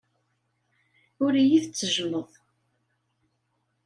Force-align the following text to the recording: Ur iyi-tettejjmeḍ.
Ur 1.23 1.33
iyi-tettejjmeḍ. 1.35 2.29